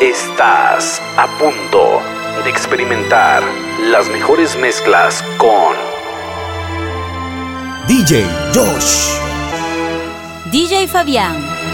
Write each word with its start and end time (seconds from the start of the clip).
Estás 0.00 1.02
a 1.16 1.26
punto 1.40 2.00
de 2.44 2.50
experimentar 2.50 3.42
las 3.90 4.08
mejores 4.08 4.56
mezclas 4.56 5.24
con 5.38 5.74
DJ 7.88 8.24
Josh. 8.54 9.18
DJ 10.52 10.86
Fabián. 10.86 11.67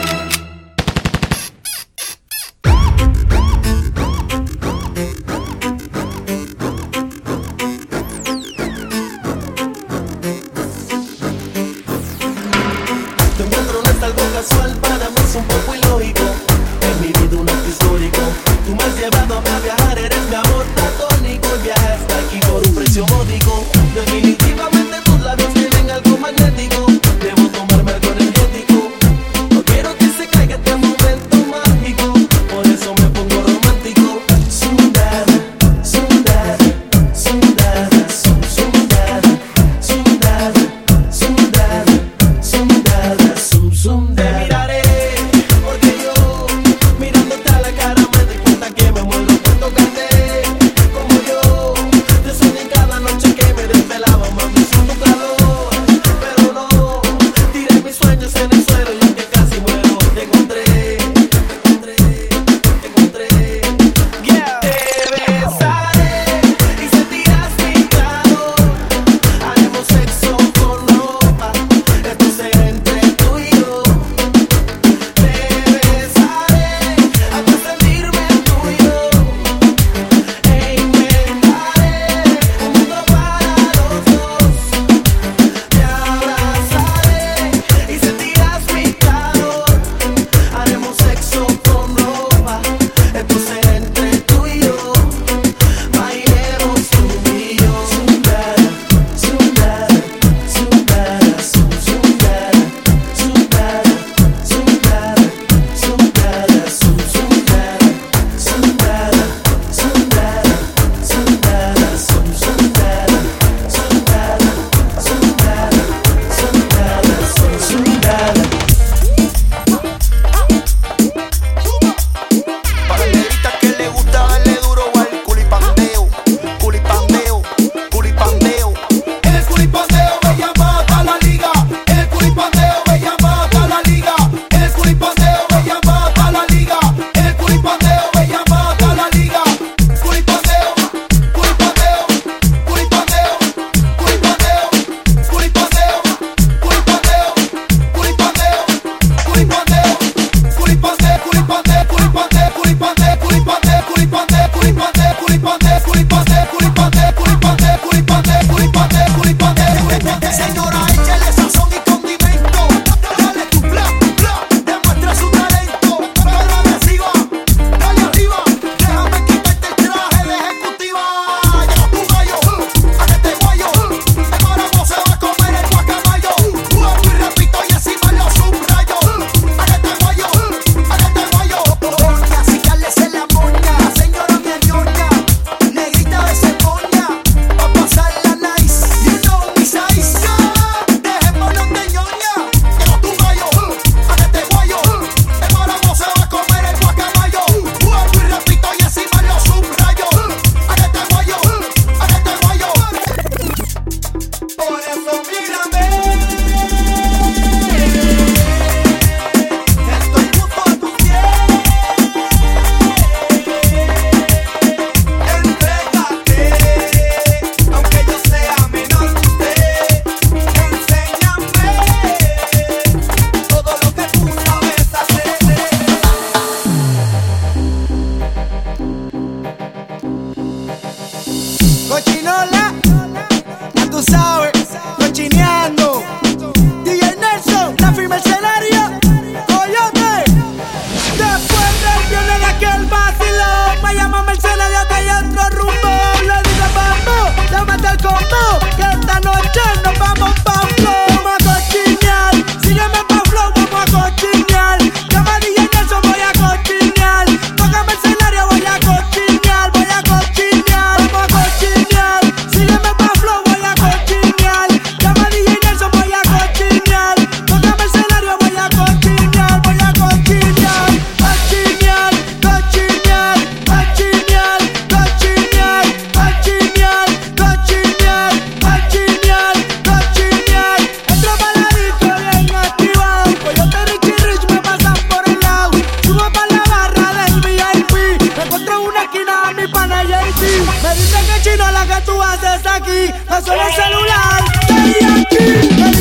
Vino 291.54 291.70
la 291.70 291.86
que 291.86 292.00
tú 292.04 292.20
haces 292.20 292.66
aquí, 292.66 293.14
me 293.30 293.40
suena 293.40 293.68
el 293.68 293.74
celular, 293.74 294.44
estoy 294.60 295.84
aquí. 295.84 295.93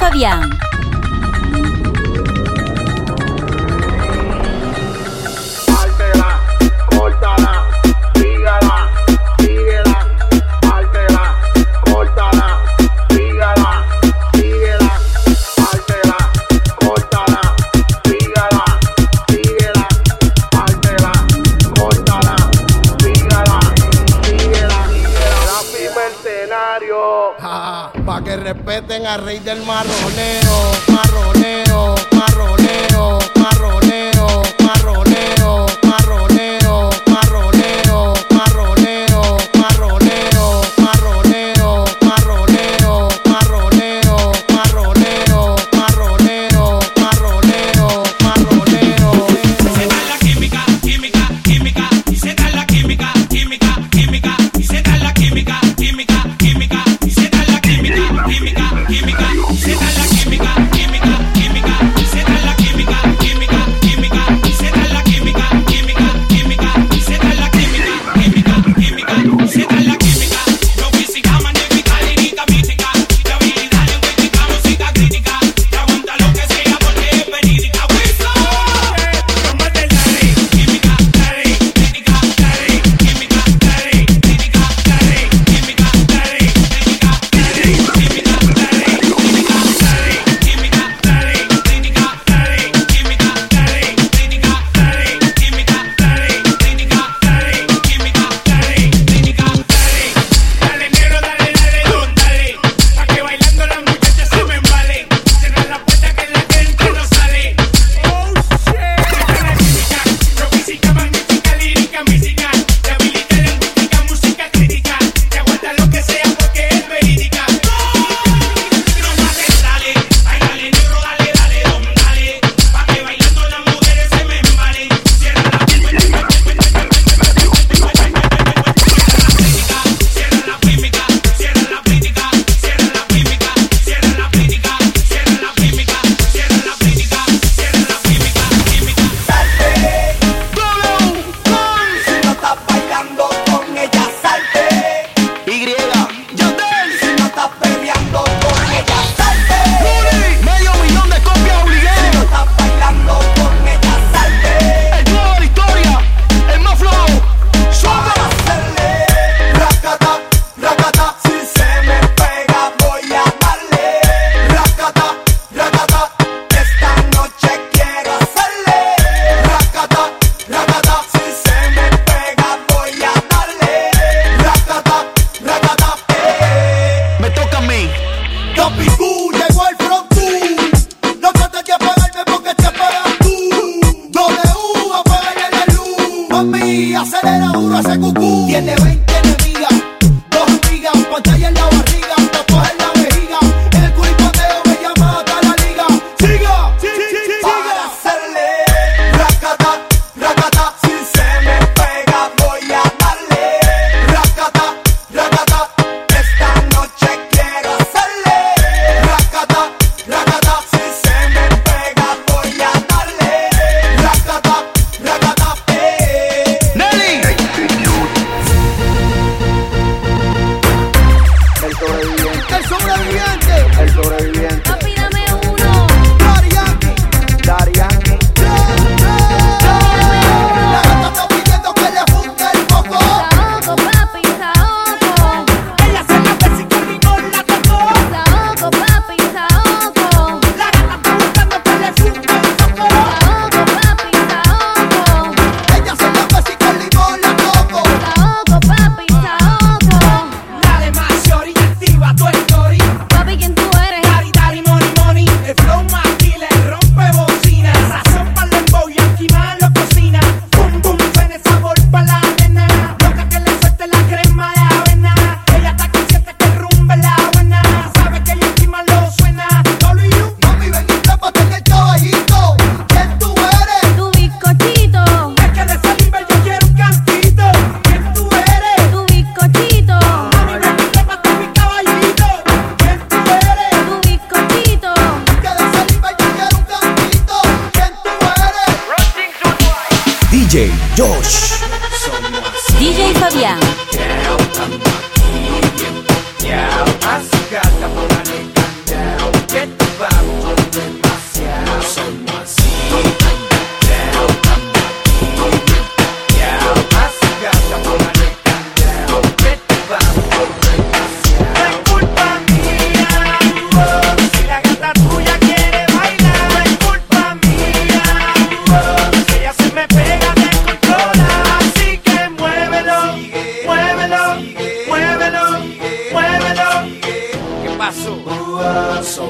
Fabián. 0.00 0.69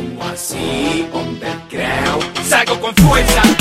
como 0.00 0.24
así, 0.24 1.06
hombre 1.12 1.50
creo. 1.68 2.18
Salgo 2.48 2.80
con 2.80 2.94
fuerza. 2.96 3.59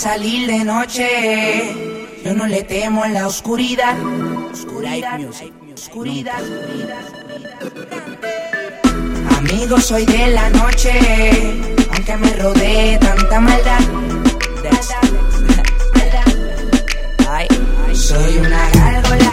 salir 0.00 0.46
de 0.46 0.64
noche. 0.64 1.76
Yo 2.24 2.32
no 2.32 2.46
le 2.46 2.62
temo 2.62 3.04
en 3.04 3.12
la 3.12 3.26
oscuridad. 3.26 3.94
Oscuridad, 4.50 5.20
oscuridad. 5.74 6.40
Amigo, 9.36 9.78
soy 9.78 10.06
de 10.06 10.26
la 10.28 10.48
noche. 10.50 10.92
Aunque 11.92 12.16
me 12.16 12.32
rodee 12.32 12.98
tanta 12.98 13.40
maldad. 13.40 13.80
Soy 17.92 18.38
una 18.38 18.70
gárgola. 18.70 19.32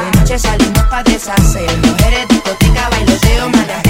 De 0.00 0.18
noche 0.18 0.38
salimos 0.38 0.84
pa' 0.90 1.02
deshacer. 1.02 1.76
Mujeres, 1.86 2.26
de 2.28 2.34
discoteca, 2.34 2.88
bailoteo, 2.88 3.48
mala 3.50 3.85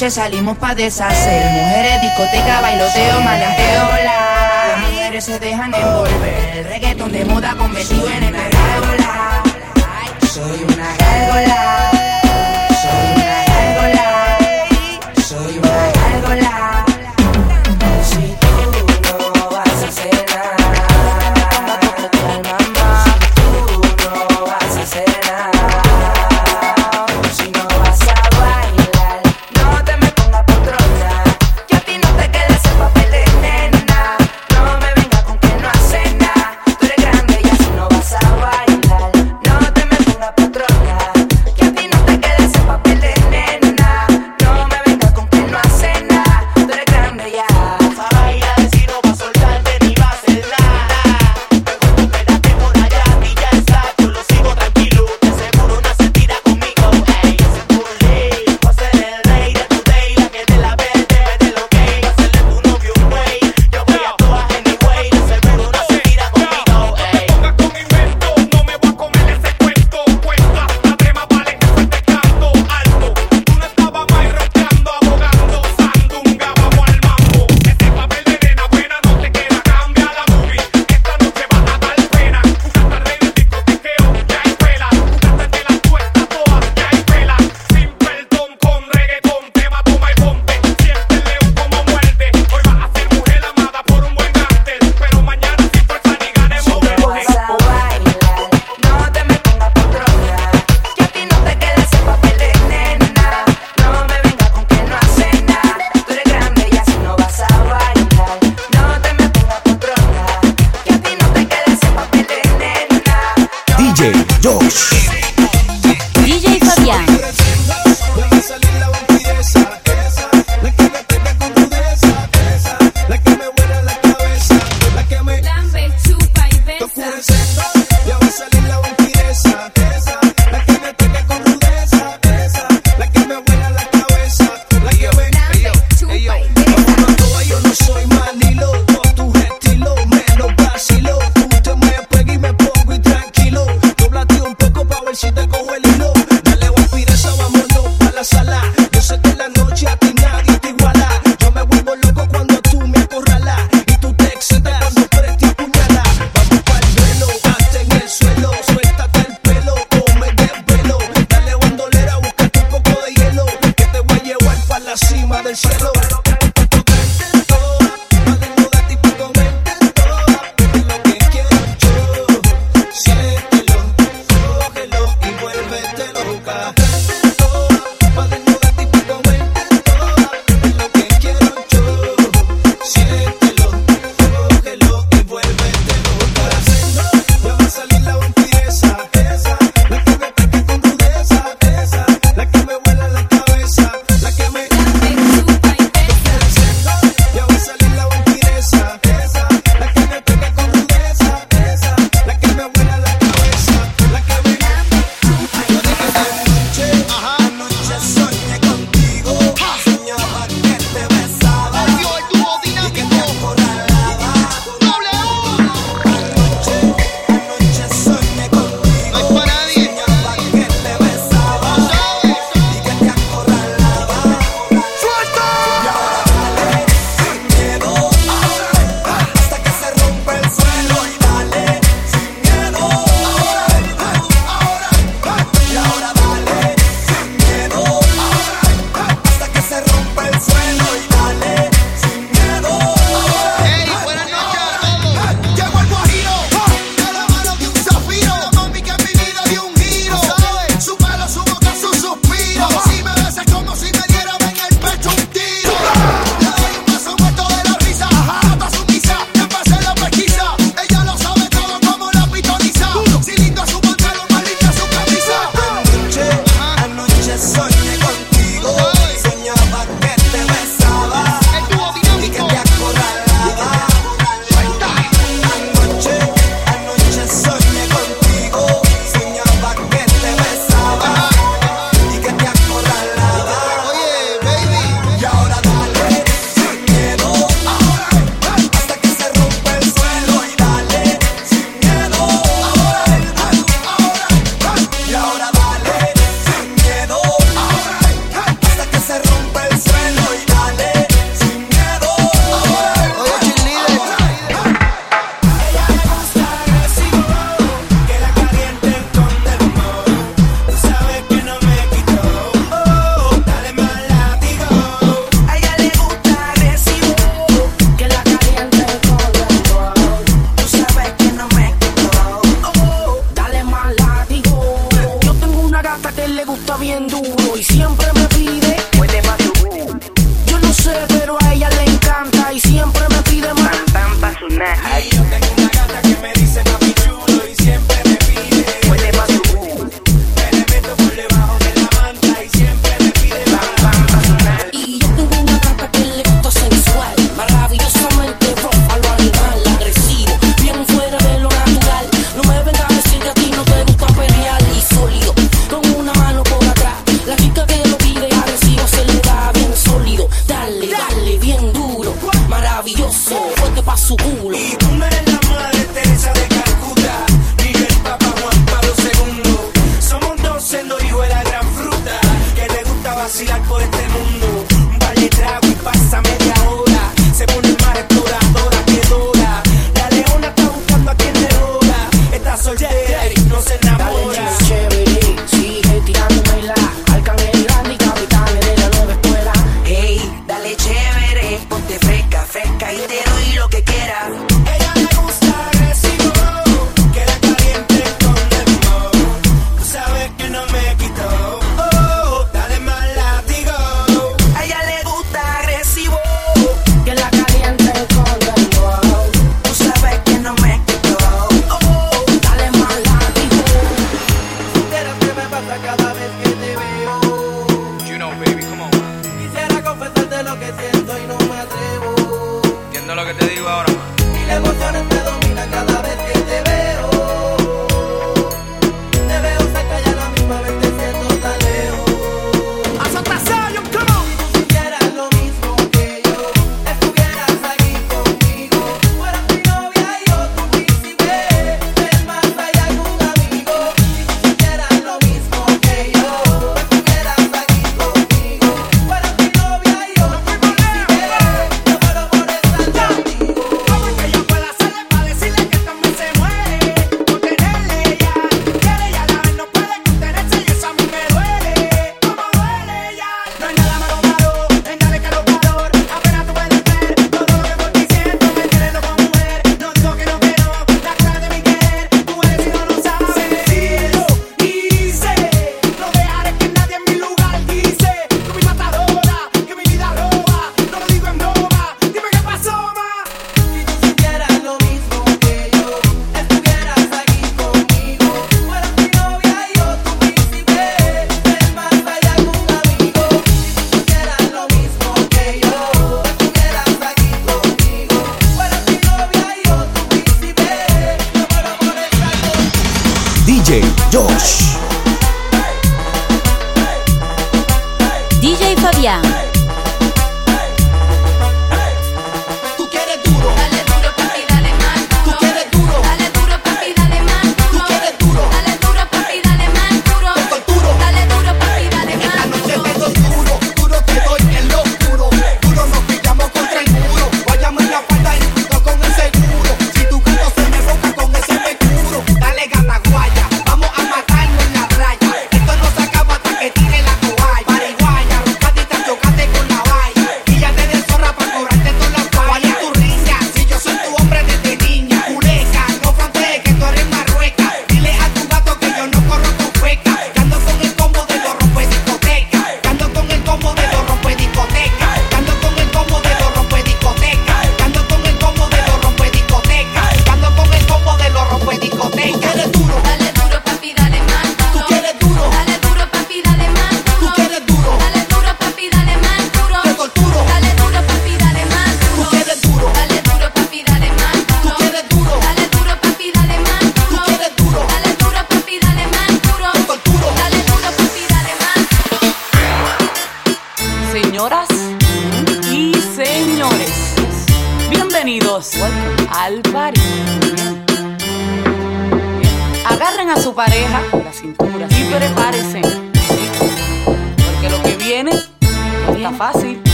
noche 0.00 0.10
salimos 0.10 0.56
pa' 0.56 0.74
deshacer. 0.74 1.44
Mujeres, 1.52 2.00
discoteca, 2.00 2.62
bailoteo, 2.62 3.20
malajeo, 3.20 3.82
las 4.02 4.80
mujeres 4.88 5.24
se 5.24 5.38
dejan 5.38 5.74
envolver. 5.74 6.56
El 6.56 6.64
reggaetón 6.64 7.12
de 7.12 7.24
moda 7.26 7.54
convertido 7.54 8.08
en 8.08 8.22
energía. 8.22 9.42
Soy 10.32 10.64
una 10.72 10.96
gárgola. 10.96 11.89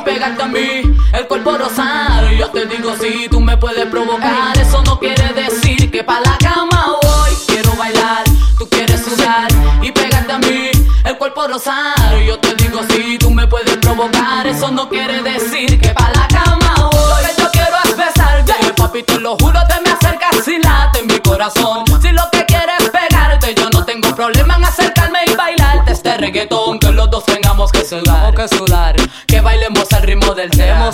Y 0.00 0.02
pegarte 0.02 0.42
a 0.42 0.46
mí, 0.46 0.82
el 1.12 1.26
cuerpo 1.26 1.56
rosar. 1.56 2.30
Yo 2.36 2.48
te 2.50 2.66
digo 2.66 2.94
si 3.00 3.28
tú 3.28 3.40
me 3.40 3.56
puedes 3.56 3.86
provocar, 3.86 4.56
eso 4.58 4.82
no 4.82 4.98
quiere 4.98 5.32
decir 5.32 5.90
que 5.90 6.02
pa' 6.04 6.20
la 6.20 6.36
cama 6.38 6.96
voy. 7.02 7.30
Quiero 7.46 7.74
bailar, 7.76 8.24
tú 8.58 8.68
quieres 8.68 9.02
sudar 9.02 9.48
y 9.82 9.90
pegarte 9.90 10.32
a 10.32 10.38
mí, 10.38 10.70
el 11.04 11.16
cuerpo 11.18 11.46
rosar. 11.48 12.18
Yo 12.26 12.38
te 12.38 12.54
digo 12.54 12.80
si 12.90 13.18
tú 13.18 13.30
me 13.30 13.46
puedes 13.46 13.76
provocar, 13.78 14.46
eso 14.46 14.70
no 14.70 14.88
quiere 14.88 15.22
decir 15.22 15.80
que 15.80 15.88
pa' 15.90 16.10
la 16.14 16.28
cama 16.28 16.88
voy. 16.92 17.22
Lo 17.22 17.28
que 17.28 17.42
yo 17.42 17.50
quiero 17.50 17.76
es 17.84 17.96
besarte, 17.96 18.72
papi, 18.76 19.02
te 19.02 19.18
lo 19.18 19.36
juro, 19.36 19.60
te 19.68 19.80
me 19.80 19.90
acercas 19.90 20.48
y 20.48 20.58
late 20.58 21.00
en 21.00 21.06
mi 21.06 21.18
corazón. 21.20 21.84
Si 22.00 22.10
lo 22.10 22.22
que 22.30 22.44
quieres 22.46 22.80
es 22.80 22.90
pegarte, 22.90 23.54
yo 23.54 23.68
no 23.70 23.84
tengo 23.84 24.14
problema 24.14 24.56
en 24.56 24.64
acercarme 24.64 25.18
y 25.26 25.34
bailarte 25.34 25.92
este 25.92 26.16
reggaetón. 26.16 26.79
Que 27.10 27.16
los 27.16 27.24
dos 27.26 27.34
tengamos 27.34 27.72
que 27.72 27.84
sudar, 27.84 28.32
que 28.32 28.46
sudar, 28.46 28.94
que 29.26 29.40
bailemos 29.40 29.92
al 29.92 30.02
ritmo 30.02 30.32
del 30.32 30.48
tema, 30.50 30.92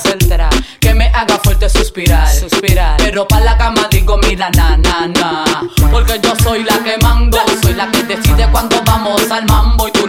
que 0.81 0.95
me 0.95 1.09
haga 1.09 1.39
fuerte 1.39 1.69
suspirar, 1.69 2.27
suspirar. 2.33 2.97
Pero 2.97 3.29
pa' 3.29 3.41
la 3.41 3.59
cama 3.59 3.87
digo, 3.91 4.17
mira, 4.17 4.49
na, 4.57 4.79
na, 4.79 5.09
na. 5.09 5.45
Porque 5.91 6.19
yo 6.23 6.33
soy 6.43 6.65
la 6.65 6.79
que 6.79 6.97
mando, 7.03 7.39
soy 7.63 7.75
la 7.75 7.91
que 7.91 8.03
decide 8.05 8.49
cuando 8.51 8.83
vamos 8.85 9.31
al 9.31 9.45
mambo 9.45 9.76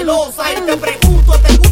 celosa 0.00 0.52
y 0.52 0.60
te 0.62 0.76
pregunto, 0.78 1.32
te 1.40 1.56
gusta. 1.56 1.69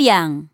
bien 0.00 0.48